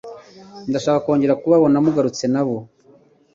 Ndashaka 0.69 1.03
kongera 1.05 1.39
kubabona 1.41 1.77
mu 1.85 1.89
garutse 1.95 2.25
nabo. 2.33 2.57